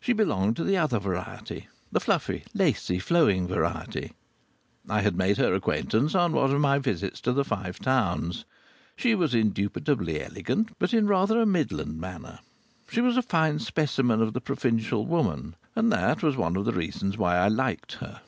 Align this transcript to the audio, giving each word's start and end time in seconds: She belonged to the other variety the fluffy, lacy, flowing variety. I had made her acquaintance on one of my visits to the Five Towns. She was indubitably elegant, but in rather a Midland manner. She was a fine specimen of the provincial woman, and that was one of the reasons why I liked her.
She 0.00 0.14
belonged 0.14 0.56
to 0.56 0.64
the 0.64 0.78
other 0.78 0.98
variety 0.98 1.68
the 1.92 2.00
fluffy, 2.00 2.42
lacy, 2.54 2.98
flowing 2.98 3.46
variety. 3.46 4.14
I 4.88 5.02
had 5.02 5.14
made 5.14 5.36
her 5.36 5.52
acquaintance 5.52 6.14
on 6.14 6.32
one 6.32 6.50
of 6.54 6.58
my 6.62 6.78
visits 6.78 7.20
to 7.20 7.34
the 7.34 7.44
Five 7.44 7.78
Towns. 7.78 8.46
She 8.96 9.14
was 9.14 9.34
indubitably 9.34 10.22
elegant, 10.22 10.70
but 10.78 10.94
in 10.94 11.06
rather 11.06 11.38
a 11.42 11.44
Midland 11.44 12.00
manner. 12.00 12.38
She 12.90 13.02
was 13.02 13.18
a 13.18 13.22
fine 13.22 13.58
specimen 13.58 14.22
of 14.22 14.32
the 14.32 14.40
provincial 14.40 15.04
woman, 15.04 15.54
and 15.76 15.92
that 15.92 16.22
was 16.22 16.34
one 16.34 16.56
of 16.56 16.64
the 16.64 16.72
reasons 16.72 17.18
why 17.18 17.36
I 17.36 17.48
liked 17.48 17.96
her. 17.96 18.22